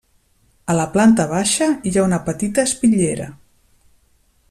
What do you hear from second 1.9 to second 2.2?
ha